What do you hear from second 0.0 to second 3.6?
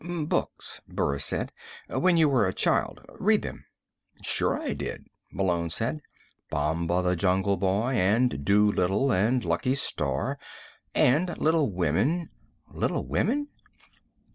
"Books," Burris said. "When you were a child. Read